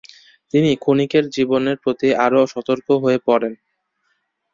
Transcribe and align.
তিনি 0.53 0.69
ক্ষণিকের 0.75 1.25
জীবনের 1.35 1.77
প্রতি 1.83 2.09
আরও 2.25 2.41
সতর্ক 2.53 2.87
হয়ে 3.03 3.19
পড়েন। 3.27 3.53